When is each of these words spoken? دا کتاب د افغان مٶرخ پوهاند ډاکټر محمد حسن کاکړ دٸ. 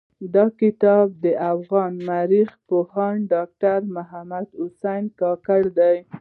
دا 0.33 0.45
کتاب 0.61 1.07
د 1.23 1.25
افغان 1.53 1.93
مٶرخ 2.07 2.51
پوهاند 2.69 3.21
ډاکټر 3.33 3.79
محمد 3.95 4.47
حسن 4.59 5.03
کاکړ 5.19 5.61
دٸ. 5.77 5.95